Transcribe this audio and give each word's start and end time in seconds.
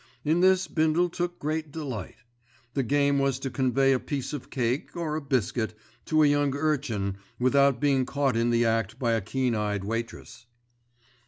In 0.25 0.39
this 0.39 0.67
Bindle 0.67 1.09
took 1.09 1.37
great 1.37 1.71
delight. 1.71 2.15
The 2.73 2.81
game 2.81 3.19
was 3.19 3.37
to 3.37 3.51
convey 3.51 3.93
a 3.93 3.99
piece 3.99 4.33
of 4.33 4.49
cake, 4.49 4.95
or 4.97 5.15
a 5.15 5.21
biscuit, 5.21 5.75
to 6.05 6.23
a 6.23 6.27
young 6.27 6.55
urchin 6.55 7.17
without 7.37 7.79
being 7.79 8.07
caught 8.07 8.35
in 8.35 8.49
the 8.49 8.65
act 8.65 8.97
by 8.97 9.11
a 9.11 9.21
keen 9.21 9.53
eyed 9.53 9.83
waitress. 9.83 10.47